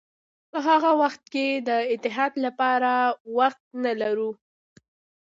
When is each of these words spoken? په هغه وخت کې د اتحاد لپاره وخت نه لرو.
په 0.51 0.59
هغه 0.67 0.91
وخت 1.01 1.23
کې 1.33 1.47
د 1.67 1.69
اتحاد 1.93 2.33
لپاره 2.45 2.93
وخت 3.37 3.63
نه 3.83 3.91
لرو. 4.01 4.31